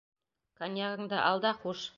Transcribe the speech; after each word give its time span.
Коньягыңды 0.61 1.23
ал 1.29 1.47
да, 1.47 1.57
хуш. 1.63 1.89